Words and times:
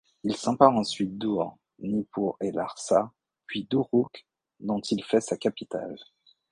Il 0.23 0.35
s'empare 0.35 0.73
ensuite 0.75 1.15
d'Ur, 1.19 1.57
Nippur 1.77 2.35
et 2.41 2.51
Larsa 2.51 3.11
puis 3.45 3.67
d'Uruk, 3.69 4.25
dont 4.59 4.81
il 4.89 5.03
fait 5.03 5.21
sa 5.21 5.37
capitale. 5.37 5.95